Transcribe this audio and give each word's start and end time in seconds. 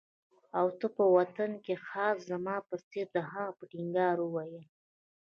او 0.57 0.67
ته 0.79 0.87
په 0.95 1.03
باطن 1.13 1.51
کې 1.63 1.75
خاص 1.87 2.17
زما 2.31 2.55
په 2.67 2.75
څېر 2.89 3.07
يې. 3.15 3.21
هغه 3.31 3.51
په 3.57 3.63
ټینګار 3.71 4.17
وویل. 4.21 4.65